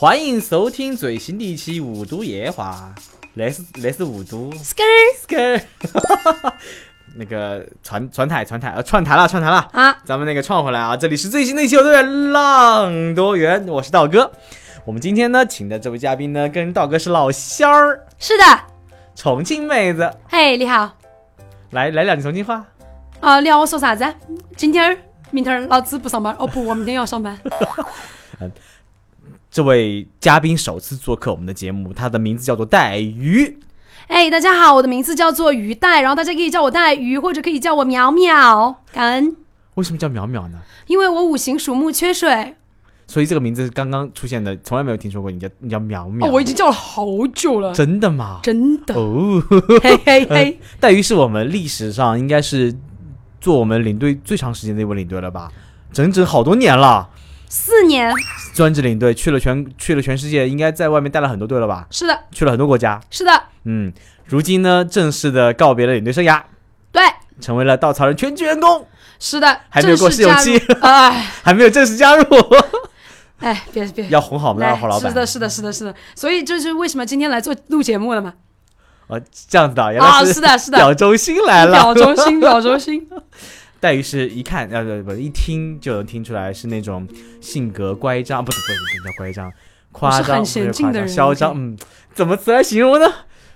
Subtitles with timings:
[0.00, 2.90] 欢迎收听最新的一期《雾都夜话》，
[3.34, 5.60] 那是那是雾都 skr，skr，
[7.16, 9.94] 那个串串台串台呃串台了串台了啊！
[10.02, 10.96] 咱们那个创回来啊！
[10.96, 14.32] 这里是最新的一期《有多远浪多远》，我是道哥。
[14.86, 18.44] 我们今天呢，请的这位嘉宾呢，跟道哥是老乡儿，是的，
[19.14, 20.10] 重庆妹子。
[20.30, 20.96] 嘿，你好，
[21.72, 22.64] 来来两句重庆话。
[23.20, 24.02] 啊，你要我说啥子？
[24.56, 24.96] 今天儿、
[25.30, 26.34] 明天儿老子不上班。
[26.38, 27.38] 哦不，我明天要上班。
[29.50, 33.58] 这位嘉宾首次做客我们的节目，他的名字叫做带鱼。
[34.06, 38.76] 哎，大家好，我的名字叫做鱼带，然后大家可以叫我带鱼，或者可以叫我淼淼。
[38.92, 39.36] 感恩，
[39.74, 40.60] 为什么叫淼淼呢？
[40.86, 42.54] 因为我五行属木，缺水。
[43.08, 45.32] 所以这个名字是刚刚出现的，从来没有听说过。
[45.32, 47.74] 你叫你叫淼淼、哦，我已经叫了好久了。
[47.74, 48.38] 真的吗？
[48.44, 48.94] 真的。
[48.94, 49.42] 哦，
[49.82, 52.72] 嘿嘿嘿， 带鱼是我们历史上应该是
[53.40, 55.50] 做我们领队最长时间的一位领队了吧？
[55.92, 57.10] 整整好多年了。
[57.50, 58.10] 四年。
[58.54, 61.86] 专职领队去了全去了全世界，应该在外面带了很多队了吧？
[61.90, 62.18] 是的。
[62.32, 62.98] 去了很多国家。
[63.10, 63.42] 是的。
[63.64, 63.92] 嗯，
[64.24, 66.40] 如今呢，正式的告别了领队生涯。
[66.90, 67.02] 对。
[67.40, 68.86] 成为了稻草人全职员工。
[69.18, 69.60] 是的。
[69.68, 70.56] 还没有过试用期。
[70.80, 71.30] 哎。
[71.44, 72.24] 还没有正式加入。
[73.40, 75.10] 哎，别别，要哄好我们的二号老板。
[75.10, 75.94] 是的，是的，是的，是的。
[76.14, 78.34] 所以这是为什么今天来做录节目了嘛？
[79.06, 83.08] 哦，这样子的，原来是的，是的，表忠心来了，表忠心，表忠心。
[83.80, 87.08] 黛玉是一看，呃不不，一听就能听出来是那种
[87.40, 88.62] 性格乖张，不不不，
[89.02, 89.52] 不叫乖张，
[89.90, 91.76] 夸张，很娴静的人，嚣张，嗯，
[92.12, 93.06] 怎么词来形容呢？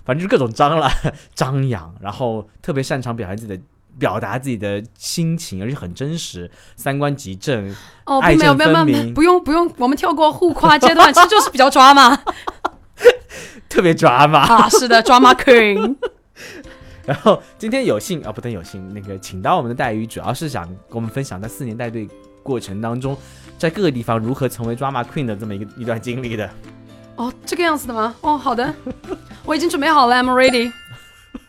[0.05, 0.91] 反正就是各种张了，
[1.35, 3.63] 张扬，然后特别擅长表现自己的。
[3.97, 7.73] 表达自己的心情，而且很真实，三观极正，
[8.07, 12.25] 哦，没有没有没有，不用不用，我们跳过互夸阶段，其实就是比较抓嘛，
[13.71, 15.95] 特别抓嘛啊，是的，drama queen。
[17.07, 22.09] 然后今天有幸啊，不等有幸，那个请到我们的黛鱼，主要是想跟我们分享在四年带队
[22.43, 23.17] 过程当中，
[23.59, 26.49] 在各个地方如何成为 drama queen 的这么一个一段经历的。
[27.17, 28.15] 哦，这个样子的吗？
[28.23, 28.75] 哦，好的，
[29.45, 30.73] 我已经准备好了，I'm ready。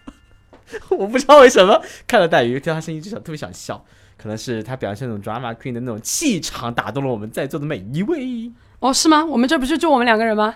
[0.89, 3.85] 我不知道为什么看到黛鱼，听他声音就想特别想笑，
[4.17, 8.51] 可能是他表现那种 drama queen 的那种气场打动了我们在座的每一位。
[8.79, 9.23] 哦，是吗？
[9.23, 10.53] 我们这不是就我们两个人吗？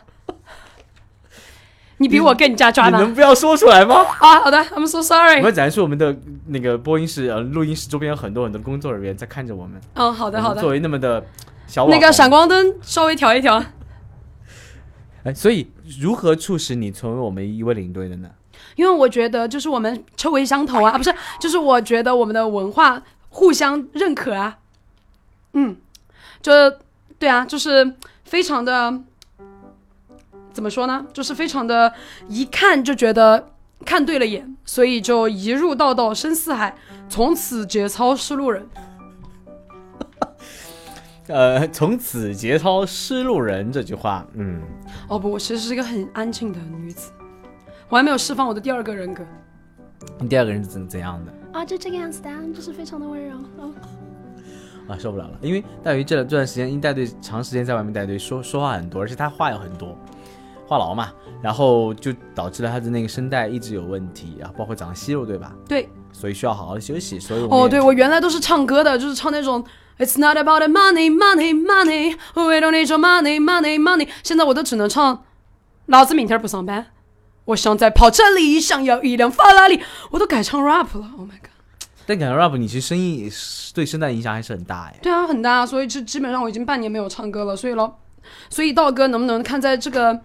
[2.00, 4.06] 你比我更加抓你能不要说出来吗？
[4.20, 5.38] 啊，好的，I'm so sorry。
[5.38, 6.18] 我们展示我们的
[6.48, 9.80] 那个播音室呃录音室周边有很多很多工作人员在看着我们。
[9.94, 10.62] 嗯，好的好的。
[10.62, 11.24] 作为那么的
[11.68, 13.64] 小那个闪光灯稍微调一调。
[15.24, 18.30] 哎，所以如何促使你成为我们一位领队的呢？
[18.76, 24.60] 因为我觉得就是我们臭味相投啊， 不是，就是我觉得我们的文化互相认可啊，
[25.52, 25.76] 嗯，
[26.42, 26.52] 就
[27.18, 27.94] 对啊，就是
[28.24, 29.02] 非常的
[30.60, 31.06] 怎么说呢？
[31.14, 31.94] 就是非常的，
[32.28, 33.48] 一看就觉得
[33.86, 36.76] 看对了眼，所以就一入道道深似海，
[37.08, 38.68] 从此节操失路人。
[41.28, 44.62] 呃，从此节操失路人这句话，嗯，
[45.08, 47.10] 哦不，我其实是一个很安静的女子。
[47.88, 49.24] 我还没有释放我的第二个人格。
[50.20, 51.34] 你第二个人是怎怎样的？
[51.58, 53.38] 啊，就这个样子的，就是非常的温柔。
[54.90, 59.96] 啊，受不了了，因为大鱼这这段时间因带队长时间在外面带队，说说话很多，而且他话有很多，
[60.70, 65.52] 话痨嘛，然后就导致了他的那个声带一直有问题，然后包括长息肉，对吧？
[65.68, 65.90] 对。
[66.12, 67.20] 所以需要好好的休息。
[67.20, 69.64] 所以哦，对我原来都是唱歌的，就是唱那种
[69.98, 74.08] It's not about the money, money, money, we don't need your money, money, money。
[74.24, 75.24] 现在我都只能唱，
[75.88, 76.86] 老子明天不上班。
[77.46, 79.82] 我想在跑车里，想要一辆法拉利，
[80.12, 81.12] 我都改唱 rap 了。
[81.18, 81.50] Oh my god！
[82.06, 83.30] 但改唱 rap，你其实声音
[83.74, 85.00] 对声带影响还是很大哎。
[85.02, 87.56] 对啊，很大，所以就基本上我已经半年没有唱歌了。
[87.56, 87.92] 所以老，
[88.50, 90.20] 所以道哥能不能看在这个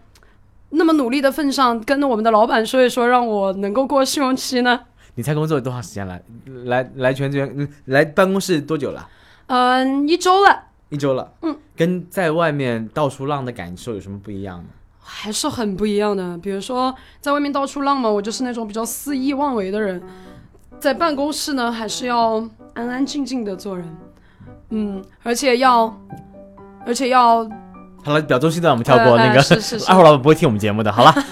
[0.76, 4.81] 那么努力的份上，跟我们的老板说一说，让我能够过试用期呢？
[5.15, 6.21] 你才工作多长时间了？
[6.65, 9.09] 来来全职员来办公室多久了？
[9.47, 10.65] 嗯，一周了。
[10.88, 11.32] 一周了。
[11.43, 11.56] 嗯。
[11.76, 14.65] 跟在外面到处浪的感受有什么不一样呢？
[15.00, 16.37] 还是很不一样的。
[16.38, 20.03] 比如说，在外面到处浪嘛，我就是那种比较肆意妄为的人。
[20.81, 22.37] 在办公室呢，还是要
[22.75, 23.97] 安安静静的做人。
[24.71, 25.97] 嗯，而且要，
[26.85, 27.49] 而且要。
[28.05, 29.41] 好了，表忠心的我们跳过 那个。
[29.89, 31.15] 二号老板不会听我们节目的，好了。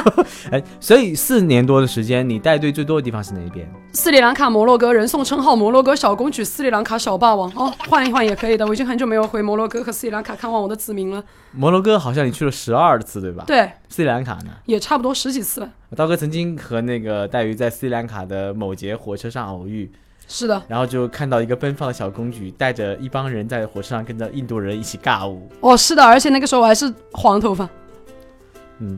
[0.50, 3.68] 哎，所以四年多的时间，你带队最多的地方是哪一边？
[3.92, 7.52] 斯里兰卡、摩洛哥，人送称号“摩洛哥小公举”、“斯里兰卡小霸王”。
[7.54, 8.66] 哦，换一换也可以的。
[8.66, 11.22] 我已经很久没有回摩洛哥和斯里兰卡看望我的子民了。
[11.52, 13.44] 摩洛哥好像你去了十二次，对吧？。
[13.46, 14.50] 对，斯里兰卡呢？
[14.64, 15.68] 也差不多十几次了。
[15.94, 19.90] 刀哥曾经和那个带鱼在斯里兰卡的某节火车上偶遇，
[20.32, 25.50] 是的，然后就看到一个奔放的小公举带着一帮人在火车上跟着印度人一起尬舞。
[25.58, 27.68] 哦，是的，而且那个时候我还是黄头发。
[28.78, 28.96] 嗯，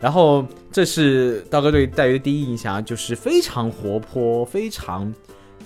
[0.00, 0.42] 然后
[0.72, 5.12] 这是刀哥对带鱼的第一印象，就是非常活泼、非常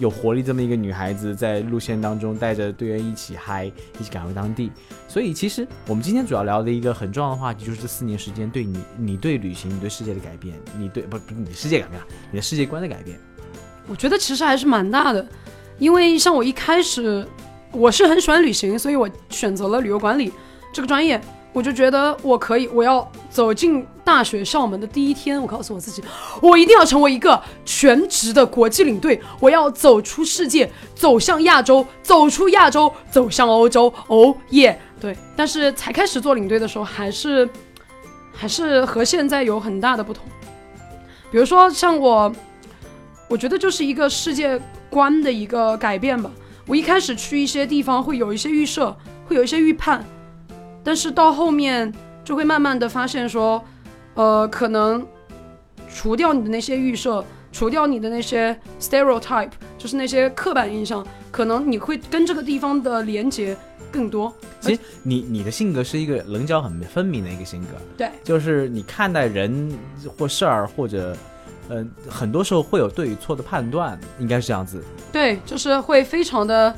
[0.00, 3.66] 有活力这么一个女孩子，在路线当中带着队员一起嗨，
[4.00, 4.72] 一起赶回当地。
[5.06, 12.02] 所以其实我们今天主要聊的一个很重要的话题，就是这四年时间对你、你对旅行、你对世界的改变，你对不不是你的世界改变，
[12.32, 13.16] 你的世界观的改变。
[13.88, 15.26] 我觉得其实还是蛮大的，
[15.78, 17.26] 因为像我一开始
[17.72, 20.32] 我是很喜欢旅行，所以我选择了旅游管理
[20.72, 21.20] 这个专业。
[21.52, 26.02] 我就觉得我可以，我要走进大学校门的第一天，我告诉我自己，
[26.42, 33.94] 我一定要成为一个全职的国际领队，我要走出世界，走向亚洲，走出亚洲，走向欧洲。
[34.08, 34.76] 哦耶！
[35.00, 37.48] 对，但是才开始做领队的时候，还是
[38.32, 40.24] 还是和现在有很大的不同。
[41.30, 42.34] 比如说像我，
[43.28, 44.60] 我觉得就是一个世界
[44.90, 46.30] 观的一个改变吧。
[46.66, 50.04] 我一开始去一些地方会有一些预设，会有一些预判。
[50.82, 51.92] 但是到后面
[52.22, 53.62] 就会慢慢的发现说，
[54.14, 55.06] 呃，可能
[55.88, 63.56] 除掉你的那些预设，除掉你的那些 stereotype，就是那些刻板印象，可能你会跟这个地方的连接
[63.90, 64.32] 更多。
[64.60, 69.70] 其实你你的性格是一个棱角很分明的一个性格，对，就是你看待人
[70.16, 71.16] 或事儿或者，
[71.68, 74.82] 呃，很多时候会有对与错的判断，应该是这样子。
[75.12, 76.74] 对，就是会非常的。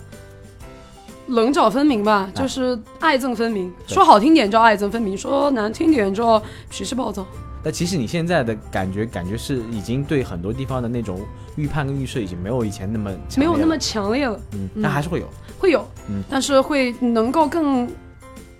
[1.29, 3.73] 棱角分明吧，就是爱憎分明。
[3.89, 6.41] 说好听点叫爱憎分明，说难听点叫
[6.71, 7.27] 脾气暴躁。
[7.65, 11.21] 那其实你现在的感觉，感觉是已经对很多地方的那种
[11.57, 14.41] 预判跟预设已经没有以前那么没有那么强烈了。
[14.53, 15.29] 嗯，但还是会有，
[15.59, 17.91] 会有，嗯，但是会能够更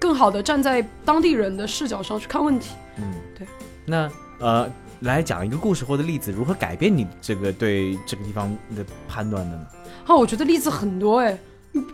[0.01, 2.75] 更好的站在当地人的视角上去看问题。
[2.97, 3.47] 嗯，对。
[3.85, 4.69] 那呃，
[5.01, 9.67] 来讲一个故事或者例子，如何改变你这个对这个地方的判断的呢？
[10.07, 11.39] 啊，我觉得例子很多哎。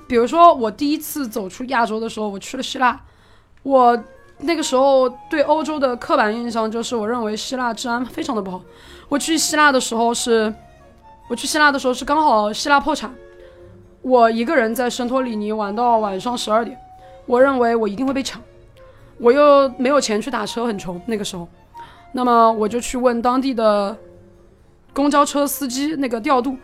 [0.06, 3.00] 比如说，我第一次走出亚洲的时候，我去了希腊。
[3.64, 4.00] 我
[4.38, 8.62] 那个时候对欧洲的刻板印象就是，我认为希腊治安非常的不好。
[9.08, 10.54] 我去希腊的时候是，
[11.28, 13.12] 我去希腊的时候是刚好希腊破产，
[14.02, 16.78] 我一个人在圣托里尼玩到晚上十二点，
[17.26, 18.40] 我认为我一定会被抢，
[19.18, 21.48] 我又没有钱去打车，很穷那个时候，
[22.12, 23.96] 那么我就去问当地的
[24.92, 26.56] 公交车司机那个调度。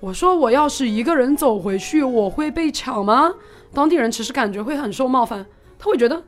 [0.00, 3.32] 我说我要是一个人走回去，我会被抢吗？
[3.72, 5.46] 当地人其实感觉会很受冒犯，
[5.78, 6.22] 他会觉得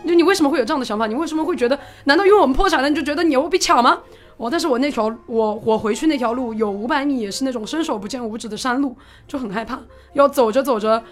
[0.06, 1.08] 就你为什么会有这样的想法？
[1.08, 1.78] 你为什么会觉得？
[2.06, 4.00] 难道因为我们破产了，你就觉得你会被抢吗？
[4.38, 8.98] 哦，但是我那条我我回去那条路有五百米，也是那种伸手不见五指的山路，
[9.28, 9.80] 就很害怕，
[10.14, 11.04] 要走着走着，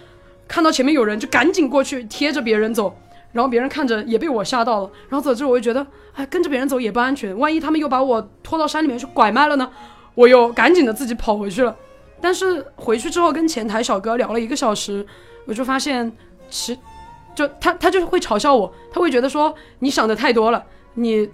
[0.48, 2.94] 看到前面有人就赶紧过去贴着别人走。
[3.32, 9.70] 然后别人看着也被我吓到了，然后走之后我就觉得，哎，跟着别人走也不安全，万一他们又把我拖到山里面去拐卖了呢？
[10.14, 11.74] 我又赶紧的自己跑回去了。
[12.20, 15.04] 但是回去之后跟前台小哥聊了一个小时，
[15.46, 16.12] 我就发现，
[16.50, 16.78] 其，
[17.34, 20.64] 就他他就是会嘲笑我，他会觉得说你想的太多了，
[20.94, 21.28] 你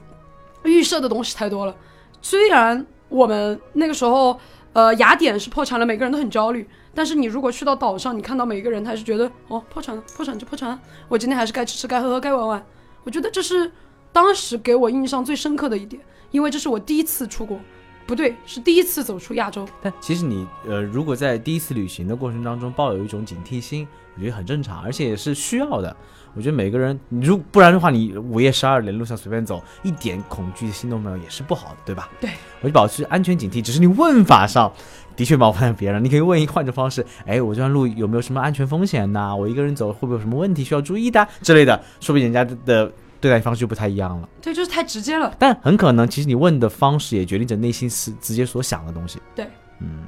[0.63, 1.75] 预设的东西太多了。
[2.23, 4.39] 虽然我们那个时候，
[4.73, 6.69] 呃，雅典是破产了，每个人都很焦虑。
[6.95, 10.79] 但是你如果去到岛上，你看到每一个人，他还是觉得哦，破产了，破产就破产，
[11.09, 12.67] 我今天还是该吃吃，该喝喝，该玩玩。
[13.05, 13.71] 我觉得这是
[14.13, 17.59] 当时给我印象最深刻的一点，因为这是我第一次出国，
[18.07, 19.67] 不对，是第一次走出亚洲。
[19.81, 25.97] 但其实你呃，如果在第一次旅行的过程当中抱有一种警惕心，我觉得很正常，而且也是需要的。
[26.35, 32.09] 我觉得每个人，你如不然的话，你午夜十二点路上随便走，一点恐惧心都没有，也是不好的，对吧？
[32.21, 32.31] 对，
[32.61, 34.73] 我就保持安全警惕，只是你问法上。
[35.19, 39.35] 的确冒犯了别人， 你可以问一换种方式，哎，我这段路有没有什么安全风险呐？
[39.35, 41.83] 我一个人走会不会有什么问题需要注意的之类的？
[41.99, 44.29] 说不定人家的对待方式就不太一样了。
[44.41, 45.35] 对，就是太直接了。
[45.41, 49.19] 但很可能，其实你问的方式也决定着内心是直接所想的东西。
[49.35, 49.45] 对，
[49.81, 50.05] 嗯，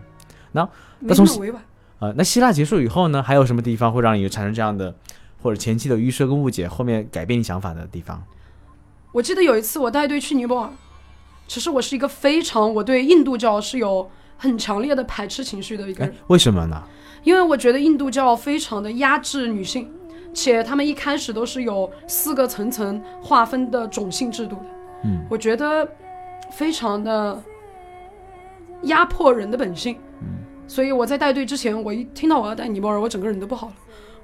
[0.53, 0.69] 那
[1.01, 1.27] 那从
[1.99, 4.95] 呃，那希腊结束以后呢，还有什么地方会让你产生这样的，
[5.43, 8.23] 或者前期的预设跟误解，后面改变你想法的地方？
[9.11, 10.71] 我记得有一次我带队去尼泊尔，
[11.49, 14.09] 其实我是一个非常我对印度教是有。
[14.41, 16.83] 很强烈的排斥情绪的一个人，为什么呢？
[17.23, 19.93] 因为我觉得印度教非常的压制女性，
[20.33, 24.67] 且他们一开始都是有四个层层划分的种姓制度的。
[25.05, 25.87] 嗯，我觉得
[26.51, 27.39] 非常的
[28.85, 29.99] 压迫人的本性。
[30.23, 30.29] 嗯，
[30.67, 33.75] 所以我在带队之前，我一听到我要带尼泊尔，我整个人都不好了。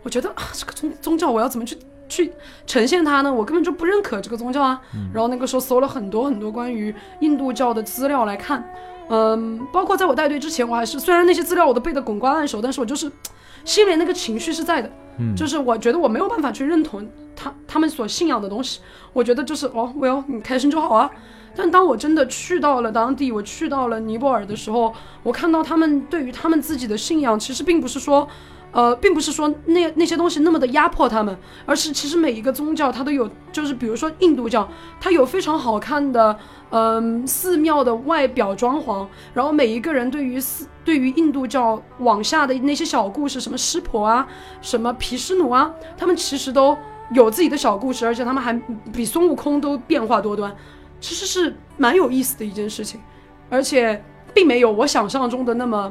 [0.03, 1.77] 我觉得啊，这个宗宗教我要怎么去
[2.09, 2.33] 去
[2.67, 3.31] 呈现它呢？
[3.31, 4.81] 我根本就不认可这个宗教啊。
[5.13, 8.65] 然后那个时候搜了很多很多关于印度教的资料来看，
[9.09, 13.11] 嗯，包括在我带队之前，我还是虽然那些资料我都背得滚瓜烂熟，但是我就是
[13.65, 14.91] 心里那个情绪是在的，
[15.37, 18.81] 就是我觉得我没有办法去认同他他们所信仰的东西，
[19.13, 21.11] 我觉得就是哦，well 你开心就好啊。
[21.59, 28.29] 但当我真的去到了当地，我去到了尼泊尔的时候，我看到他们对于他们自己的信仰，其实并不是说，
[28.77, 34.69] 呃，并不是说那那些东西那么的压迫他们，而是其实每一个宗教它都有，就是比如说印度教，
[35.01, 44.29] 它有非常好看的，嗯，寺庙的外表装潢，然后每一个人对于寺对于印度教往下的那些小故事，什么湿婆啊，
[44.61, 46.77] 什么毗湿奴啊，他们其实都
[47.13, 48.53] 有自己的小故事，而且他们还
[48.93, 50.55] 比孙悟空都变化多端。
[51.01, 53.01] 其实是蛮有意思的一件事情，
[53.49, 54.05] 而且
[54.35, 55.91] 并没有我想象中的那么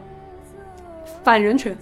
[1.23, 1.75] 反人权。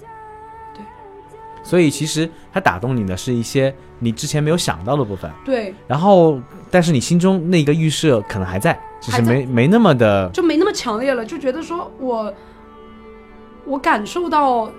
[1.64, 5.32] 所以其实它打动你的是一些你之前没有想到的部分。
[5.46, 6.40] 对，然后
[6.70, 12.34] 但是你心中那个预设可能还在，只是没没那么的就没那么强烈了，就觉得说我
[13.66, 14.70] 我感受到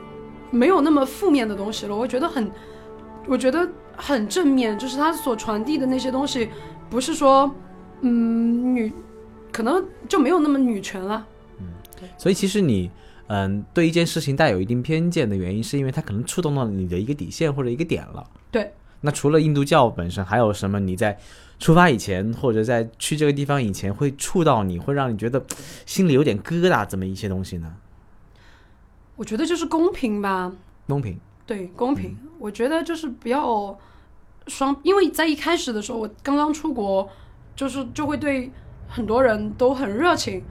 [0.51, 2.51] 没有那么负面的东西了，我觉得很
[3.27, 6.51] 我觉得很正面，就是它所传递的那些东西，
[6.91, 7.51] 不是说
[8.03, 8.93] 嗯女
[9.51, 11.27] 可能就没有那么女权了。
[11.61, 11.67] 嗯
[12.19, 12.91] 所以其实你，
[13.27, 18.25] 嗯，对一件事情带有一定偏见的原因，是因为它可能触动到你的一个底线或者一个点了。
[18.51, 18.73] 对。
[19.01, 21.19] 那除了印度教本身，还有什么你在
[21.59, 25.45] 出发以前，或者在去这个地方以前，会触到你，会让你觉得
[25.85, 27.75] 心里有点疙瘩，这么一些东西呢？
[29.17, 30.51] 我觉得就是公平吧，
[30.87, 31.21] 公平。
[31.45, 32.17] 对，公平。
[32.39, 33.79] 我觉得就是不要
[34.47, 37.07] 双，因为在一开始的时候，我刚刚出国，
[37.55, 38.51] 就是就会对
[38.89, 40.43] 很多人都很热情，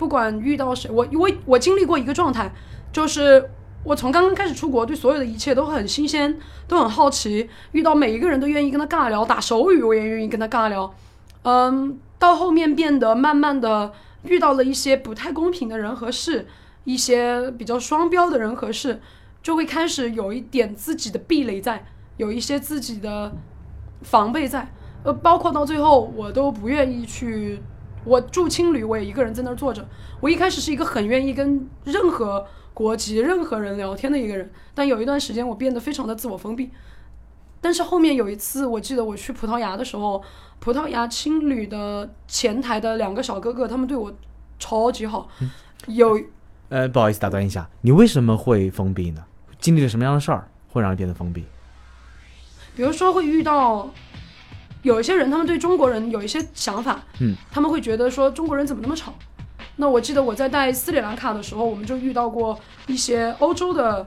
[0.00, 2.50] 不管遇到谁，我我我经历过一个状态，
[2.90, 3.50] 就是
[3.84, 10.90] 我从刚刚开始出国，对所有的一切都很新鲜，都很好奇，遇到每一个人都愿意跟他尬聊，打手语我也愿意跟他尬聊，
[11.42, 13.92] 嗯，到后面变得慢慢的
[14.22, 16.46] 遇到了一些不太公平的人和事，
[16.84, 19.02] 一些比较双标的人和事，
[19.42, 21.84] 就会开始有一点自己的壁垒在，
[22.16, 23.30] 有一些自己的
[24.00, 27.60] 防备在，呃，包括到最后我都不愿意去，
[28.04, 29.86] 我住青旅，我也一个人在那儿坐着。
[30.20, 36.70] 我一开始是一个很愿意跟任何国籍、任何人聊天的一个人，但有一段时间我变得非常的自我封闭。
[37.60, 40.22] 但是后面有一次，我记得我去葡萄牙的时候，
[40.60, 44.10] 葡萄牙青旅的前台的两个小哥哥，他们对我
[44.58, 45.28] 超级好，
[45.86, 46.18] 有
[46.70, 49.24] 呃，不好意思打断一下，你为什么会封闭呢？
[49.60, 51.44] 经历了什么样的事儿会让你变得封闭？
[52.74, 53.90] 比如说会遇到
[54.82, 59.12] 有一些人，他们对中国人有一些想法，嗯，他们会觉得说中国人怎么那么吵。
[59.76, 64.06] 那我记得我在带斯里兰卡的时候，我们就遇到过一些欧洲的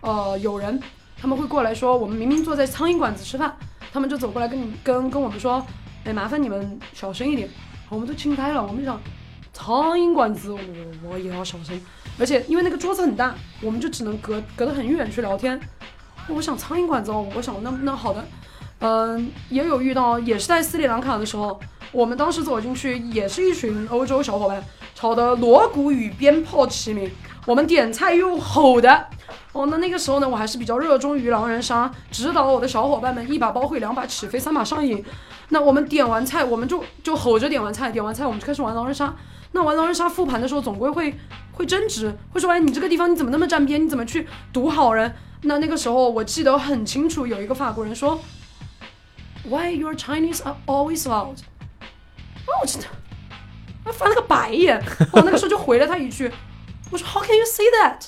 [0.00, 0.80] 呃友人，
[1.20, 3.56] 他们会过来说，我们明明坐在苍蝇馆子吃饭，
[3.92, 5.64] 他们就走过来跟你跟跟我们说，
[6.04, 7.48] 哎，麻烦你们小声一点。
[7.88, 8.98] 我们都惊呆了，我们就想
[9.52, 10.58] 苍蝇馆子，我
[11.02, 11.78] 我也要小声，
[12.18, 15.60] 而且因为那个桌子很大，我们就只能隔隔得很远去聊天。
[16.28, 18.24] 我想苍蝇馆子哦，我想那那好的，
[18.82, 21.58] 嗯，也有遇到，也是在斯里兰卡的时候，
[21.92, 24.60] 我们当时走进去，也是一群欧洲小伙伴，
[24.92, 27.08] 吵得锣鼓与鞭炮齐鸣，
[27.46, 29.06] 我们点菜又吼的，
[29.52, 35.04] 哦，那那个时候呢，我还是比较热衷于狼人杀，指导我的小伙伴们一把包会，两把起飞，三把上瘾。
[35.50, 39.14] 那我们点完菜，我们就就吼着点完菜，点完菜我们就开始玩狼人杀。
[39.52, 41.14] 那玩狼人杀复盘的时候，总归会
[41.52, 43.84] 会争执，会说，哎，你这个地方你怎么那么站边？
[43.84, 45.14] 你怎么去毒好人？
[45.42, 48.18] 那那个时候我记得很清楚，有一个法国人说
[49.44, 51.38] ，Why your Chinese are always loud？
[52.46, 52.88] 哦，我真的，
[53.84, 54.82] 我翻了个白眼。
[55.12, 56.30] 我那个时候就回了他一句，
[56.90, 58.06] 我说 How can you say that?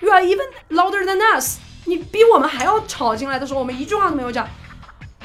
[0.00, 1.58] You are even louder than us。
[1.84, 4.48] 你比我们还要吵进来的时候，我们一句话都没有讲。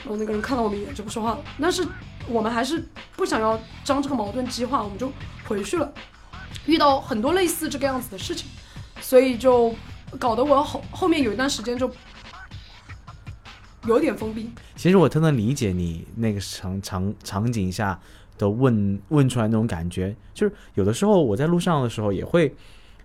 [0.03, 1.85] 然后那个人看到我们一眼就不说话了，但是
[2.27, 2.83] 我们还是
[3.15, 5.11] 不想要将这个矛盾激化，我们就
[5.47, 5.91] 回去了。
[6.65, 8.47] 遇到很多类似这个样子的事情，
[9.01, 9.73] 所以就
[10.19, 11.91] 搞得我后后面有一段时间就
[13.87, 14.49] 有点封闭。
[14.75, 17.99] 其实我特能理解你那个场场场景下
[18.37, 22.53] 的问问出来那种感觉，就是有的时候我在路上的时候也会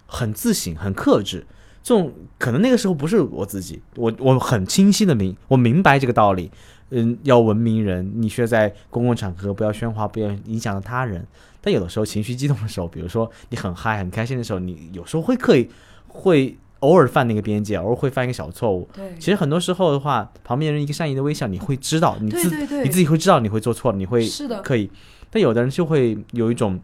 [0.06, 1.46] 很自省、很克制。
[1.82, 6.48] 这种可能那个时候不是我自己，我我很清晰的明我明白这个道理，
[6.90, 11.26] 嗯，要文明人，你需要在公共场合不要喧哗，不要影响到他人。
[11.60, 15.68] 但有的时候情绪激动的时候，比如说你很嗨、很开心的时候，你有时候会刻意
[16.06, 18.88] 会偶尔犯那个边界，偶尔会犯一个小错误。
[18.94, 22.48] 对其实很多时候的话，旁边人一个善意的微笑，你会知道，你自
[22.82, 24.90] 你自己会知道你会做错了，你会是的，刻意。
[25.30, 26.78] 但有的人就会有一种，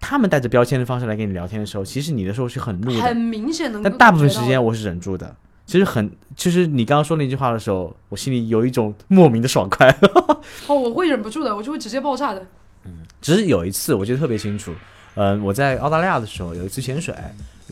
[0.00, 5.36] 他们带着标签的方式来跟你聊天的时候，其实你的时候是很怒的，很明显的但大部分时间我是忍住的。
[5.66, 9.88] 其实很，其实你刚刚说那句话的时候，我心里有一种莫名的爽快。
[10.68, 12.46] 哦，我会忍不住的，我就会直接爆炸的。
[12.84, 14.70] 嗯只是有一次我记得特别清楚，
[15.14, 17.14] 嗯、我在澳大利亚的时候有一次潜水，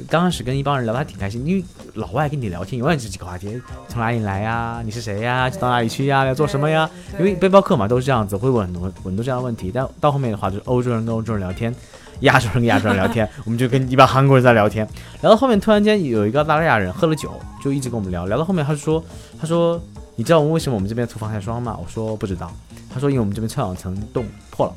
[0.09, 4.81] 刚开始跟一帮人聊还挺开心，因为老外跟你聊天永远这几个话题，从哪里来呀？
[4.85, 5.51] 你是谁呀？
[5.51, 6.25] 到哪里去呀？
[6.25, 6.89] 要做什么呀？
[7.19, 9.71] 因为背包客嘛都是这样子，会问很多很多这样的问题。
[9.73, 11.75] 但到后面的话，就是欧洲人跟欧洲人聊天，
[12.21, 14.89] 亚洲人跟亚洲人聊天，我们就跟一帮韩国人在聊天。
[15.21, 17.31] 聊到后面，突然间有一个澳大利亚人喝了酒，
[17.63, 19.05] 就一直跟我们聊，聊到后面他就说，
[19.39, 19.79] 他说
[20.17, 21.79] 你知道我们为什么我们这边涂防晒霜吗？
[21.79, 22.51] 我说不知道。
[22.93, 24.73] 他说因为我们这边臭氧层洞破了。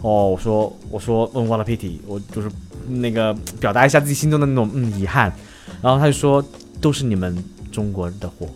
[0.00, 2.50] 哦，我说我说问，what a pity，我就是
[2.88, 5.32] 那个表达一下自己心中的那种嗯遗憾。
[5.82, 6.44] 然后他就说
[6.80, 7.36] 都是你们
[7.70, 8.48] 中国的祸，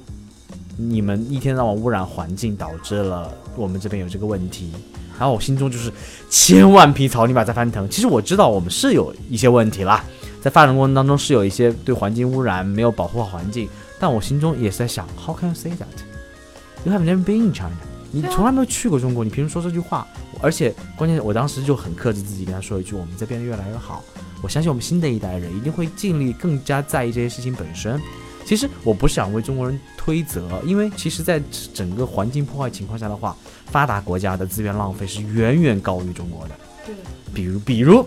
[0.77, 4.73] 你们一天到晚污染环境，导致了我们这边有这个问题。
[5.19, 5.93] 然后我心中就是
[6.31, 7.89] 千万匹草泥马在翻腾。
[7.91, 10.05] 其实我知道我们是有一些问题啦，
[10.41, 13.69] 在发展过程当中是有一些对环境污染，没有保护好环境。
[13.99, 16.85] 但我心中也是在想，How can you say that?
[16.85, 17.73] You have never been in China.
[18.13, 20.07] 你从来没有去过中国，你凭什么说这句话？
[20.41, 24.03] 而且关键，我当时就很克制自己，跟他说一句：我们在变得越来越好。
[24.43, 28.01] 我相信我们新的一代人一定会尽力更加在意这些事情本身。
[28.45, 31.43] 其实我不是想为中国人推责，因为其实，在
[31.75, 36.55] 整个环境破坏情况下的话，发达国家的资源浪费是远远高于中国的。
[36.87, 36.95] 对，
[37.35, 38.07] 比如，比如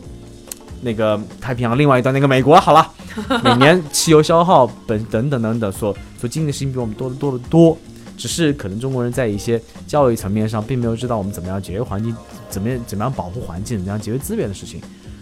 [0.81, 2.91] 那个太平洋另外一端那个美国，好了，
[3.43, 7.77] 每年汽油消耗本等等等等所所经历的事情比我们多得多得多。
[8.21, 12.15] 只是可能中国人在一些教育层面上，并没有知道我们怎么样节约环境，
[12.51, 14.79] 怎么样怎么样保护环境，怎么样节约资源的事情。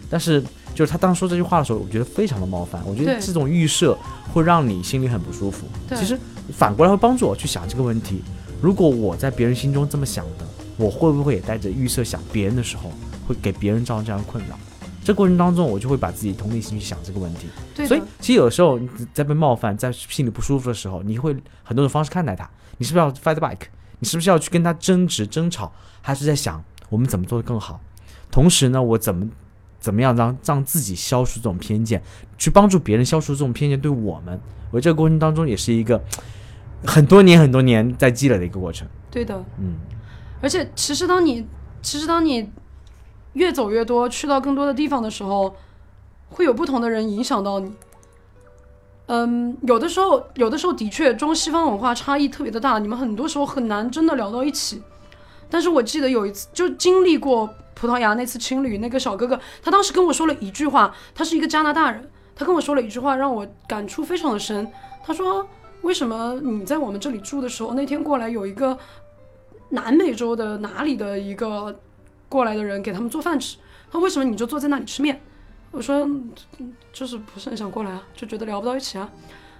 [0.09, 0.43] 但是，
[0.75, 2.81] 就是他当时说这句话的时候，我觉得非常的冒犯。
[2.85, 3.97] 我觉得这种预设
[4.33, 5.65] 会让你心里很不舒服。
[5.95, 6.19] 其实
[6.51, 8.21] 反过来会帮助我去想这个问题：
[8.61, 12.91] 如果我在别人心中这么想的，我会不会也带着预设想别人的时候，
[13.25, 14.59] 会给别人造成这样的困扰？
[15.01, 17.47] 这过程当中，我就会把自己同理心去想这个问题。
[17.73, 22.47] 对，所以，其实有的时候你在被冒犯、在心里不舒服的时候，你会很多种方式看待他。
[22.79, 23.59] 你是不是要 fight back？
[23.99, 25.71] 你是不是要去跟他争执、争吵？
[26.01, 27.79] 还是在想我们怎么做的更好？
[28.31, 29.27] 同时呢，我怎么
[29.79, 32.01] 怎么样让让自己消除这种偏见，
[32.37, 34.39] 去帮助别人消除这种偏见对我们？
[34.71, 36.01] 我这个过程当中也是一个
[36.85, 38.87] 很多年、很多年在积累的一个过程。
[39.11, 39.43] 对的。
[39.59, 39.75] 嗯，
[40.41, 41.45] 而且其实当你
[41.81, 42.49] 其实当你
[43.33, 45.55] 越走越多，去到更多的地方的时候，
[46.29, 47.71] 会有不同的人影响到你。
[49.11, 54.83] 嗯，有的时候，有的时候的确中西方文化差异特别的大，你们很多时候很难真的聊到一起。
[55.49, 64.71] 但是我记得有一次，就经历过葡萄牙那次青旅，那个小哥哥，他当时跟我说了一句话，他是一个加拿大人，他跟我说了一句话，让我感触非常的深。
[65.03, 65.43] 他说
[65.81, 68.77] ：“为什么你在我们这里住的时候，那天过来有一个
[69.69, 71.75] 南美洲的哪里的一个
[72.27, 73.57] 过来的人给他们做饭吃，
[73.91, 75.19] 他为什么你就坐在那里吃面？
[75.71, 76.07] 我说
[76.91, 79.09] 就是不是很想过来啊，就觉得聊不到一起啊。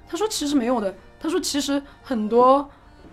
[0.08, 2.67] 他说其实没有的，他说其实很多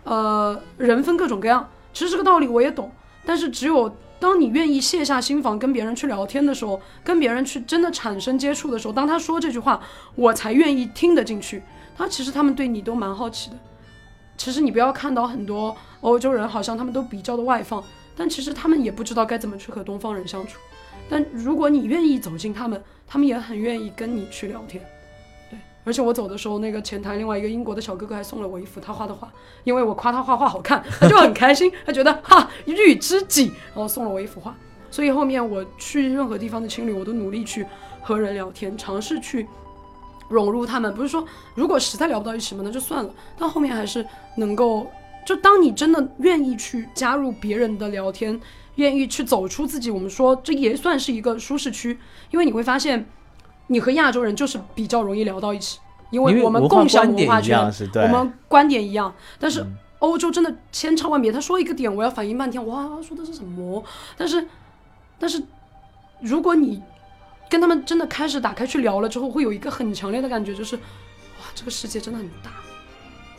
[0.04, 2.90] 呃人分各种各样，其实这个道理我也懂，
[3.24, 9.78] 但是只有当你愿意卸下心防跟别人去聊天的时候，跟别人去真的产生接触的时候，当他说这句话，
[10.14, 11.62] 我才愿意听得进去。
[11.98, 13.56] 他其实他们对你都蛮好奇的。
[14.38, 17.82] 其实你不要看到很多欧洲人好像他们都比较的外放，
[18.16, 20.58] 但其实他们也不知道该怎么去和东方人相处。
[21.08, 24.84] 但如果你愿意走进他们，他们也很愿意跟你去聊天。
[25.50, 29.32] 对，而且我走的时候，那个前台另外一个英国的小哥哥还送了我一幅他画的画，
[29.64, 34.54] 因为我夸他画画好看， 他就很开心，他觉得哈遇知己，然后送了我一幅画。
[34.90, 37.66] 所以后面我去任何地方的青旅，我都努力去
[38.02, 39.46] 和人聊天，尝试去
[40.28, 40.94] 融入他们。
[40.94, 43.10] 不是说如果实在聊不到一起嘛，那就算了。
[43.38, 44.86] 但后面还是能够，
[45.26, 48.40] 就当你真的愿意去加入别人的聊天，
[48.76, 51.98] 愿意去走出自己，我们说这也算是一个舒适区，
[52.30, 53.06] 因为你会发现，
[53.66, 55.78] 你和亚洲人就是比较容易聊到一起，
[56.10, 57.58] 因为我们共享文化圈
[57.94, 61.32] 我们观点一样，但是嗯欧洲真的千差万别。
[61.32, 63.82] 他说一个点，我要反应半天，哇，说的是什么？
[64.16, 64.46] 但是，
[65.18, 65.42] 但是，
[66.20, 66.82] 如果你
[67.48, 72.52] 跟他们真的开始打开去聊了之后，会有一个很强烈的感觉，就是哇，这个世界真的很大，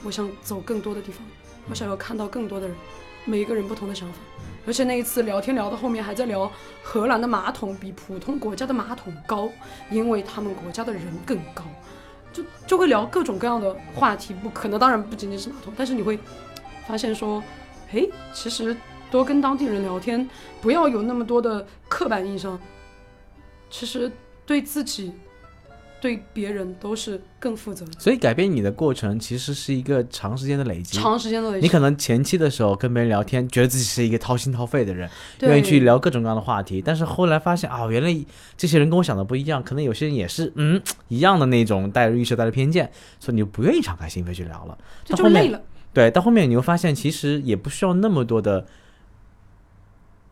[0.03, 1.23] 我想走更多的地方，
[1.69, 2.75] 我想要看到更多的人，
[3.23, 4.17] 每一个人不同的想法。
[4.67, 6.51] 而且那一次聊天聊到后面还在聊
[6.83, 9.49] 荷兰的马桶比普通国家的马桶高，
[9.89, 11.63] 因为他们国家的人更高。
[12.33, 16.19] 就就会聊各种各样的话题，不可能，当然不仅仅是马桶，但是你会
[16.85, 17.41] 发现说，
[17.93, 18.75] 诶，其实
[19.09, 20.29] 多跟当地人聊天，
[20.61, 22.59] 不要有那么多的刻板印象，
[23.69, 24.11] 其实
[24.45, 25.13] 对自己
[25.99, 30.97] 对别人都是更负责的，所以改变你的过程其实是一个长时间的累积。
[30.97, 31.65] 长时间的累积。
[31.65, 35.09] 你可能前期的时候跟别人聊天，觉得自己是一个掏心掏肺的人，
[35.41, 44.77] 愿意去聊各种各样的话题，但是后来发现啊，原来这些人跟我想的不一样，可能有些人也是嗯一样的那种带着预设、带着偏见，所以你就不愿意敞开心扉去聊了。
[45.03, 45.61] 这到后面就累了。
[45.93, 48.67] 对，到后面你会发现，其实也不需要那么多的，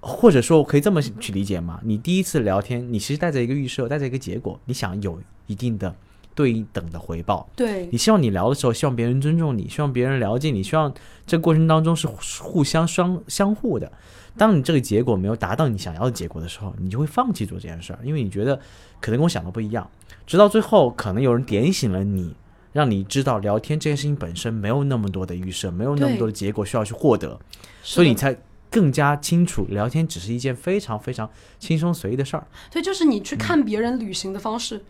[0.08, 1.80] 或者说我可以这么去理解吗？
[1.84, 5.94] 你第一次聊天，你其实带着一个预设，带着一个结果，你想有一定的
[6.36, 7.50] 对等的回报。
[7.56, 10.94] 对你希望你聊的时候，希望别人尊重你，希望别人了解你，希望
[11.26, 12.08] 这个过程当中是
[12.40, 13.92] 互相相相互的。
[14.38, 18.56] 当你这个结果没有达到你想要的结果的时候，你就会放弃做这件事儿，因为你觉得
[19.02, 19.90] 可能跟我想的不一样。
[20.28, 22.36] 直到最后，可能有人点醒了你，
[22.74, 27.40] 让你知道聊天这件事情本身没有那么多的预设，没有那么多的结果需要去获得，
[27.82, 28.38] 所以你才
[28.76, 32.46] 更加清楚，聊天只是一件非常非常轻松随意的事儿。
[32.70, 34.84] 所以就是你去看别人旅行的方式，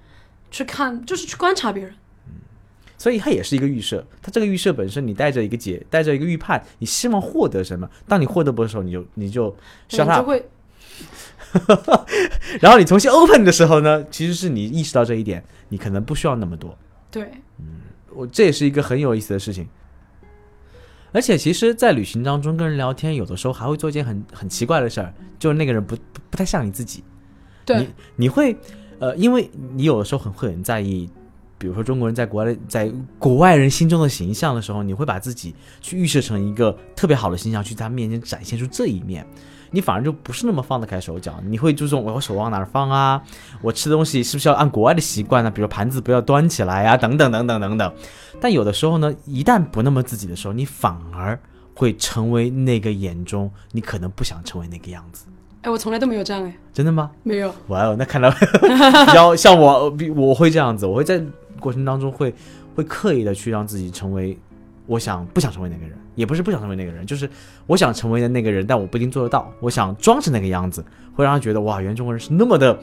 [0.50, 1.94] 去看就是去观察别人。
[2.98, 7.88] 所以它也是一个预设，它这个预设本身，你带着一个解，带着一个预判，你希望获得什么？
[8.08, 9.56] 当你获得不的时候，你就你就
[9.88, 10.50] 对 shut 你就会
[12.60, 16.76] 然后你重新 open 的时候呢，其实是你意识到这一点，你可能不需要那么多。
[17.12, 19.68] 对嗯我这也是一个很有意思的事情。
[21.16, 27.02] 而且其实，在旅行当中跟人聊天，有的时候还会做一件很很奇怪的事儿，就是那个人不不不太像你自己。
[27.64, 28.54] 对你你会
[29.00, 31.10] 呃，因为你有的时候很会很在意，
[31.58, 39.26] 比如说中国人在国外在国外人心中的形象的时候，你会把自己去预设成一个特别好的形象，去在他面前展现出这一面。
[39.72, 43.22] 你反而就不是那么放得开手脚，你会注重我手往哪儿放啊，
[43.62, 45.52] 我吃东西是不是要按国外的习惯呢？
[45.52, 47.94] 比如盘子不要端起来啊，等等等等等等。
[48.40, 51.40] 但有的时候呢，一旦不那么自己的时候，你反而
[51.74, 55.26] 会成为那个眼中你可能不想成为那个样子。
[55.62, 57.12] 哎，我从来都没有这样哎，真的吗？
[57.24, 57.54] 没有。
[57.68, 58.30] 哇哦，那看来
[58.62, 61.22] 比较像我，比我会这样子，我会在
[61.60, 62.34] 过程当中会
[62.76, 64.38] 会刻意的去让自己成为
[64.86, 67.30] 我想不想成为那个人，也不是不想成为那个人，就是
[67.68, 69.52] 我想成为的那个人，但我不一定做得到。
[69.60, 72.80] 我想装成那个样子，会让他觉得哇，原来中国人是那么的